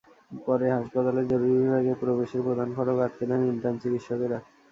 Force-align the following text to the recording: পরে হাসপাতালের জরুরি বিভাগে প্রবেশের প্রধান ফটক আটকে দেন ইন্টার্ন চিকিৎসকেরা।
পরে 0.45 0.65
হাসপাতালের 0.71 1.25
জরুরি 1.31 1.53
বিভাগে 1.57 1.93
প্রবেশের 2.01 2.41
প্রধান 2.43 2.69
ফটক 2.75 2.97
আটকে 3.05 3.23
দেন 3.29 3.41
ইন্টার্ন 3.51 3.75
চিকিৎসকেরা। 3.83 4.37